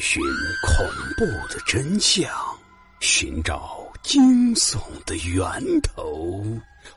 [0.00, 0.22] 寻
[0.62, 0.86] 恐
[1.16, 2.28] 怖的真相，
[3.00, 6.42] 寻找惊悚的源头。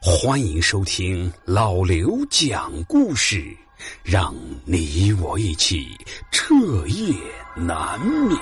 [0.02, 3.56] 欢迎收听老刘讲故事，
[4.04, 4.34] 让
[4.66, 5.88] 你我一起
[6.32, 6.56] 彻
[6.88, 7.14] 夜
[7.56, 8.38] 难眠。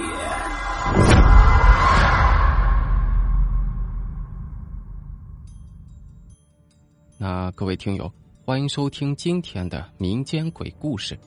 [7.17, 8.11] 那各位听友，
[8.45, 11.17] 欢迎收听今天的民间鬼故事。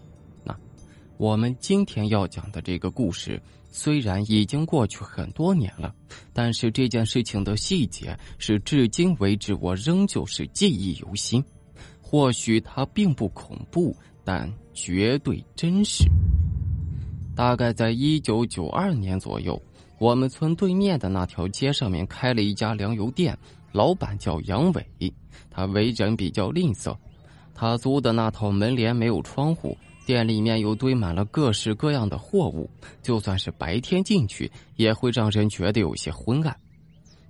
[1.18, 3.40] 我们今天要讲的这个故事，
[3.70, 5.94] 虽然已经过去很多年了，
[6.34, 11.42] 但是这件事情的细节是至今为止我仍旧是记忆犹新。
[12.02, 16.04] 或许它并不恐怖，但绝对真实。
[17.34, 19.60] 大概在一九九二年左右，
[19.98, 23.36] 我们村对面的那条街上面开了一家粮油店，
[23.72, 25.12] 老板叫杨伟，
[25.50, 26.96] 他为人比较吝啬，
[27.54, 29.76] 他租的那套门帘没有窗户。
[30.06, 32.70] 店里面又堆满了各式各样的货物，
[33.02, 36.56] 就算是白天进去，也会让人觉得有些昏暗。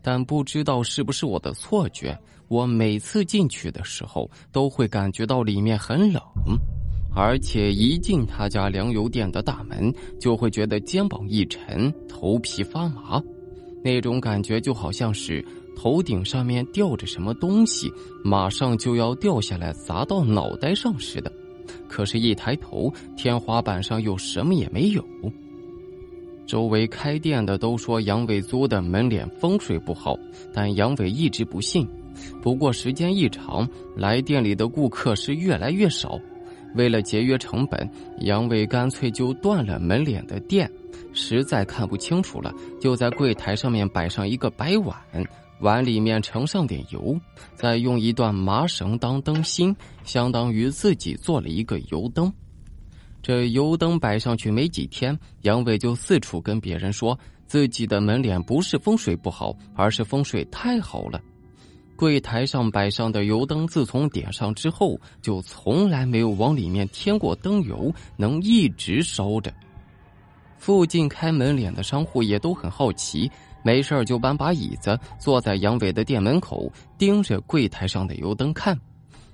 [0.02, 2.16] 但不知道是不是我的错觉，
[2.48, 6.22] 我每次进去的时候，都会感觉到里面很冷，
[7.14, 13.20] 而且一进他家粮油店的大门，就会觉得肩膀一沉，头皮发麻，
[13.82, 17.90] 那种感觉就好像是头顶上面吊着什么东西，
[18.22, 21.32] 马上就要掉下来砸到脑袋上似的。
[21.88, 25.04] 可是，一抬头，天花板上又什么也没有。
[26.46, 30.16] 周围开店的都说杨伟租的门脸风水不好，
[30.52, 31.88] 但杨伟一直不信。
[32.40, 36.18] 不过时间一长，来店里的顾客是越来越少。
[36.74, 37.88] 为了节约成本，
[38.20, 40.70] 杨伟干脆就断了门脸的店。
[41.12, 44.96] 实在看不清楚了，就在柜台上面摆上一个白碗。
[45.60, 47.18] 碗里面盛上点油，
[47.54, 52.32] 再用一段麻绳当灯芯，相当于自己做了一个油灯。
[53.22, 61.20] 这油灯摆上去没几天，杨伟就四处跟别人说自己的门脸不是风水不好，而是风水太好了。
[61.96, 69.52] 柜台上摆上的油灯，自从点上之后，就从来没有往里面添过灯油，能一直烧着。
[70.58, 73.30] 附近开门脸的商户也都很好奇。
[73.62, 78.78] 没事就搬把椅子坐在杨伟的店门口，盯着柜台上的油灯看。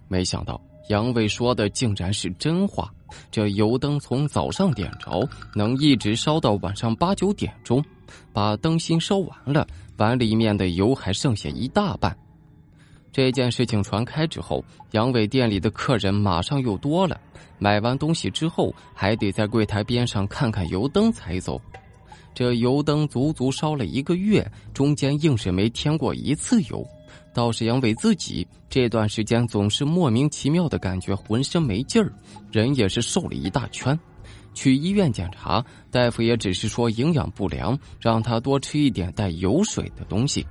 [0.08, 2.90] 没想到杨伟说的竟然是真话。
[3.30, 7.84] 这油灯从早上点着，能一直烧到晚上八九点钟。
[8.32, 9.66] 把灯芯烧完了，
[9.98, 12.16] 碗里面的油还剩下一大半。
[13.12, 17.20] 这件事情传开之后，杨伟店里的客人马上又多了。
[17.58, 21.60] 买完东西之后，还得在柜台边上看看油灯才走。
[22.34, 26.82] 这油灯足足烧了一个月，中间硬是没添过一次油。
[27.34, 32.10] 倒是杨伟自己这段时间总是莫名其妙的感觉浑身没劲儿，
[32.50, 33.98] 人也是瘦了一大圈。
[34.54, 40.46] 去医院检查，大夫也只是说营养不良，让他多吃一点带油水的东西。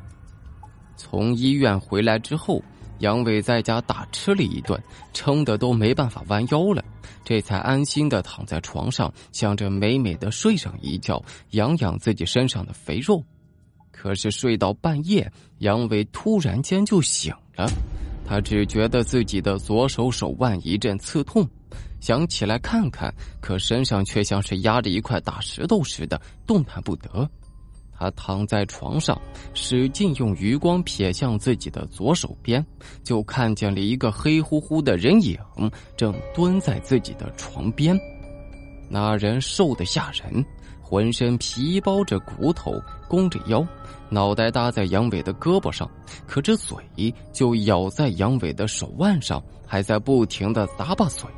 [0.96, 2.62] 从医院回来之后。
[3.00, 4.80] 杨伟在家大吃了一顿，
[5.12, 6.86] 撑得都没办法弯腰了，
[7.24, 11.20] 这才安心的躺在床上，想着美美的睡上一觉，
[11.54, 13.24] 养养自己身上的肥肉。
[13.92, 17.68] 可是睡到半夜，杨伟突然间就醒了，
[18.24, 21.50] 他只觉得自己的左手手腕一阵刺痛，
[22.00, 27.28] 想起来看看，可身上却像是压着一块大石头似的，动弹不得。
[28.02, 29.22] 他躺在床上，
[29.54, 32.66] 使劲用余光瞥向自己的左手边，
[33.04, 35.38] 就看见了一个黑乎乎的人影，
[35.96, 37.96] 正蹲在自己的床边。
[38.90, 40.44] 那人瘦得吓人，
[40.82, 42.74] 浑身皮包着骨头，
[43.08, 43.64] 弓着腰，
[44.10, 45.88] 脑袋搭在杨伟的胳膊上，
[46.26, 46.76] 可这嘴
[47.32, 51.30] 就咬在杨伟的手腕上，还在不停的咂巴嘴，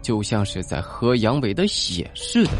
[0.00, 2.52] 就像是在喝杨伟的血似的。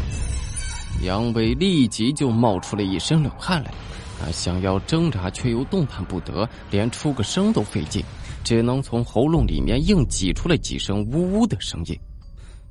[1.03, 3.71] 杨伟立即就冒出了一身冷汗来，
[4.19, 8.03] 他想要挣扎，却又动弹不得，连出个声都费劲，
[8.43, 11.97] 只能从喉咙里面硬挤出了几声呜呜的声音。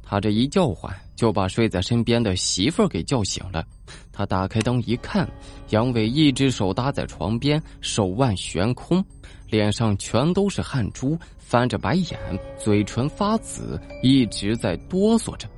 [0.03, 3.65] 他这一叫唤，就把睡在身边的媳妇儿给叫醒了。
[4.13, 5.29] 他打开灯一看，
[5.71, 9.05] 杨伟一只手搭在床边，手腕悬空，
[9.49, 12.19] 脸上全都是汗珠，翻着白眼，
[12.59, 15.49] 嘴唇发紫，一直在哆嗦着。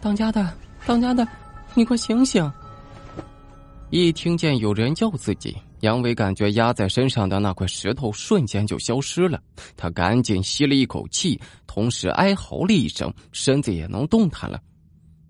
[0.00, 0.52] 当家的，
[0.86, 1.26] 当家的。
[1.74, 2.50] 你快醒醒！
[3.90, 9.40] 一听见有人叫自己，杨伟感觉压在身上的那块石头瞬间就消失了。
[9.76, 14.60] 他赶紧吸了一口气，同时哀嚎了一声，身子也能动弹了。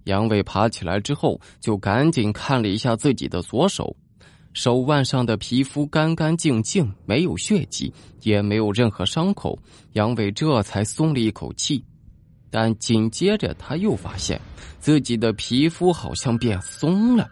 [0.05, 3.95] 杨伟爬起来之后，就赶紧看了一下自己的左手，
[4.55, 7.93] 手腕上的皮肤干干净净，没有血迹，
[8.23, 9.59] 也没有任何伤口。
[9.93, 11.85] 杨伟这才松了一口气。
[12.51, 14.41] 但紧接着他又发现
[14.79, 17.29] 自己的皮肤好像变松了，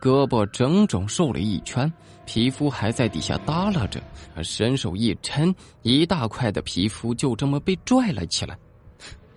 [0.00, 1.92] 胳膊整整瘦了一圈，
[2.24, 4.00] 皮肤还在底下耷拉着。
[4.34, 8.56] 他伸手一抻，一大块的皮肤就这么被拽了起来。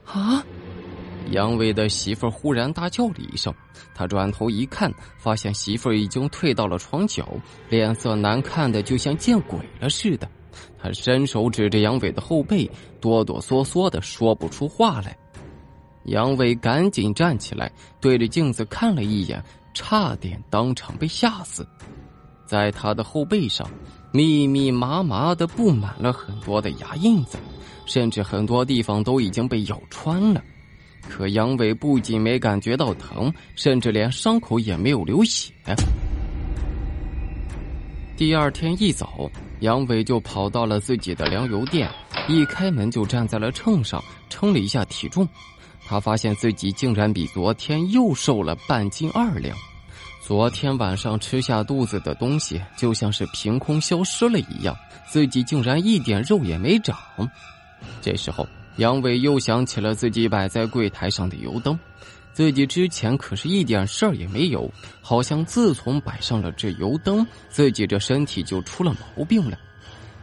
[0.06, 0.44] 啊！
[1.32, 3.54] 杨伟的媳妇儿忽然大叫了一声，
[3.94, 7.28] 他转头一看，发现媳妇儿已经退到了床角，
[7.70, 10.30] 脸色难看的就像见鬼了似的。
[10.82, 12.70] 他伸手指着杨伟的后背，
[13.02, 15.18] 哆哆嗦嗦的说不出话来。
[16.06, 21.68] 杨伟赶紧站起来，对着镜子看了一眼，差点当场被吓死。
[22.46, 23.70] 在他的后背上，
[24.14, 27.38] 密密麻麻的布满了很多的牙印子，
[27.86, 30.42] 甚至很多地方都已经被咬穿了。
[31.10, 35.52] 可杨伟不仅没感觉到疼，甚至连伤口也没有流血。
[38.18, 39.30] 第二天一早，
[39.60, 41.88] 杨伟就跑到了自己的粮油店，
[42.28, 45.30] 一开门就站在了秤上称了一下体重，
[45.86, 49.56] 他发现自己竟然比昨天又瘦了半斤二两。
[50.20, 54.76] 昨天晚上吃下肚子的东西就像是凭空消失了一样，
[55.08, 56.98] 自己竟然一点肉也没长。
[58.02, 58.48] 这时候。
[58.78, 61.76] 杨伟又想起了自己摆在柜台上的油灯，
[62.38, 69.58] 自己之前可是一点事儿也没有，好像自从摆上了这油灯，自己这身体就出了毛病了。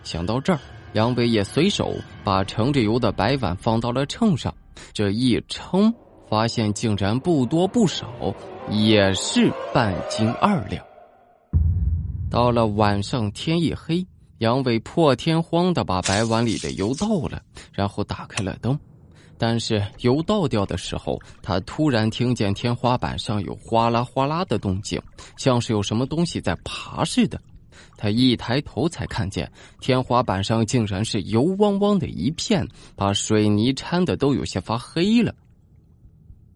[0.05, 0.61] 想到这儿，
[0.93, 4.55] 杨伟也随手把盛着油的白碗放到了秤上，
[4.93, 5.93] 这一称，
[6.29, 8.33] 发现竟然不多不少，
[8.71, 10.87] 也是半斤二两。
[12.31, 14.07] 到了晚上，天一黑。
[14.39, 18.79] 杨伟破天荒的把白碗里的油倒了，然后打开了灯。
[19.39, 25.01] 但是油倒掉的时候，他突然听见天花板上有哗啦哗啦的动静，
[25.37, 27.41] 像是有什么东西在爬似的。
[27.97, 29.51] 他一抬头才看见
[29.81, 32.67] 天花板上竟然是油汪汪的一片，
[32.97, 35.35] 把水泥掺的都有些发黑了。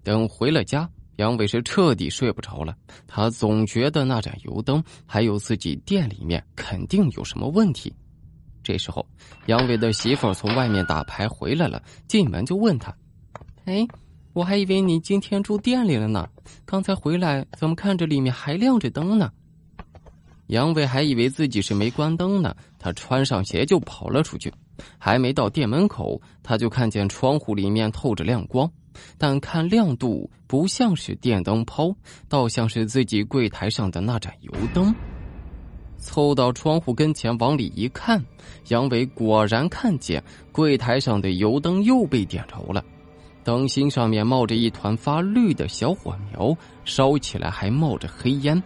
[0.03, 0.89] 等回了家。
[1.17, 2.77] 杨伟是彻底睡不着了，
[3.09, 7.93] 他总觉得那盏油灯还有自己店里面肯定有什么问题。
[8.63, 9.05] 这时候，
[9.47, 12.95] 杨伟的媳妇从外面打牌回来了，进门就问他
[13.65, 13.87] ：“哎，
[14.33, 16.29] 我还以为你今天住店里了呢，
[16.65, 19.31] 刚才回来怎么看着里面还亮着灯呢？”
[20.49, 24.51] 杨伟还以为自己是没关灯呢，他穿上鞋就跑了出去，
[24.97, 28.71] 还没到店门口，他就看见窗户里面透着亮光。
[29.17, 31.95] 但看亮度不像是电灯泡，
[32.29, 34.93] 倒像是自己柜台上的那盏油灯。
[35.99, 38.25] 凑到窗户跟前往里一看，
[38.69, 42.85] 杨伟果然看见柜台上的油灯又被点着了，
[43.45, 48.63] 灯芯上面冒着一团发绿的小火苗，烧起来还冒着黑烟。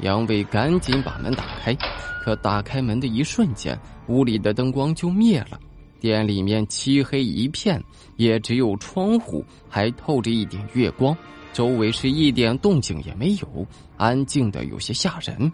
[0.00, 1.74] 杨伟赶紧把门打开，
[2.22, 5.58] 可打开门的一瞬间，屋里的灯光就灭了。
[6.00, 7.82] 店里面漆黑一片，
[8.16, 11.16] 也只有窗户还透着一点月光，
[11.52, 13.66] 周围是一点动静也没有，
[13.96, 15.52] 安静的有些吓人。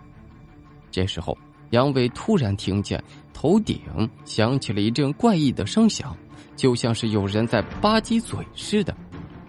[0.94, 1.36] 这时候，
[1.70, 3.02] 杨伟突然听见
[3.32, 3.80] 头顶
[4.24, 6.16] 响起了一阵怪异的声响，
[6.54, 8.94] 就像是有人在吧唧嘴似的。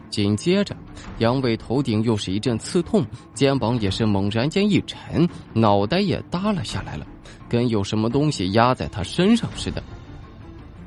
[0.10, 0.76] 紧接着，
[1.20, 3.06] 杨伟头顶又是一阵刺痛，
[3.36, 7.06] 肩膀也是猛然间一沉，脑袋也耷拉下来了，
[7.48, 9.84] 跟有什么东西压在他身上似的。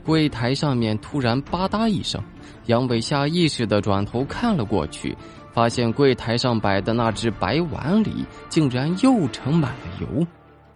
[0.05, 2.21] 柜台上面突然吧嗒一声，
[2.67, 5.17] 杨伟下意识的转头看了过去，
[5.53, 10.27] 发现柜台上摆的那只白碗里竟然又盛满了油，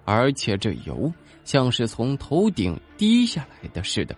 [0.04, 1.12] 而且这油
[1.44, 4.14] 像是从头顶滴下来的似的。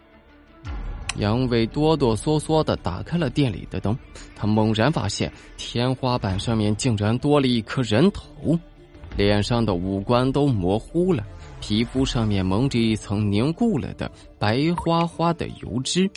[1.17, 3.97] 杨伟哆哆嗦嗦的打开了店里的灯，
[4.35, 8.59] 他猛然发现天花板上面竟然多了一颗人头，
[9.17, 11.25] 脸上的五官都模糊了。
[11.61, 16.11] 皮肤上面蒙着一层凝固了的白花花的油脂，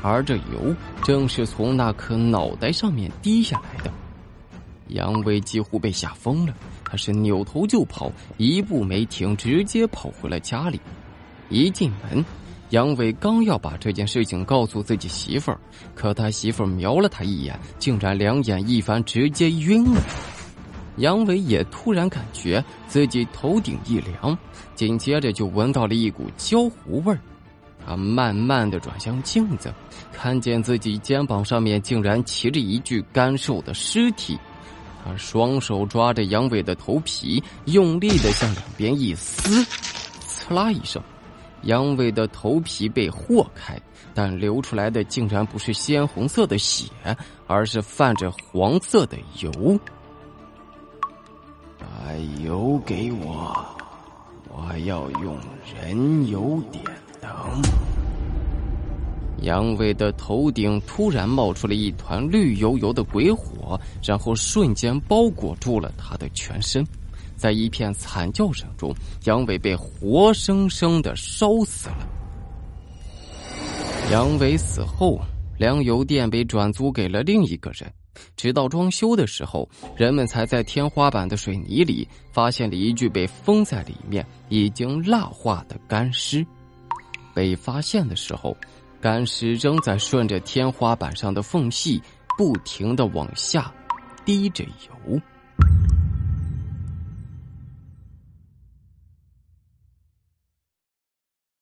[0.00, 3.90] 而这油正是从那颗脑袋上面滴下来的。
[4.88, 6.54] 杨伟几乎被吓疯了，
[6.92, 10.78] 他是扭头就跑，一步没停，直接跑回了家里。
[11.48, 12.22] 一进门，
[12.68, 15.58] 杨伟刚要把这件事情告诉自己媳妇儿，
[15.94, 20.02] 可他媳妇儿瞄了他一眼，竟然两眼一翻，直接晕了。
[20.98, 24.36] 杨伟也突然感觉自己头顶一凉，
[24.74, 27.18] 紧接着就闻到了一股焦糊味儿。
[27.86, 29.72] 他慢慢的转向镜子，
[30.12, 34.38] 看见自己肩膀上面竟然骑着一具干瘦的尸体。
[35.04, 39.64] 他双手抓着杨伟的头皮，用力的向两边一撕，
[40.26, 41.02] 呲啦一声，
[41.62, 43.80] 杨伟的头皮被豁开，
[44.14, 46.86] 但流出来的竟然不是鲜红色的血，
[47.46, 49.78] 而是泛着黄色的油。
[51.78, 51.86] 把
[52.44, 53.66] 油给我，
[54.48, 55.36] 我要用
[55.74, 56.84] 人油点
[57.20, 57.30] 灯。
[59.42, 66.86] 杨伟的头顶突然冒出了一团绿油油的鬼火，然后瞬间包裹住了他的全身。
[67.36, 68.94] 在一片惨叫声中，
[69.24, 72.08] 杨伟被活生生的烧死了。
[74.12, 75.20] 杨伟死后，
[75.58, 77.92] 粮油店被转租给了另一个人。
[78.36, 86.46] 直到装修的时候，人们才在天花板的水泥里发现了一具被封在里面、已经蜡化的干尸。
[87.34, 88.54] 被发现的时候，
[89.02, 92.00] 干尸仍在顺着天花板上的缝隙
[92.38, 93.68] 不停的往下
[94.24, 95.20] 滴着油。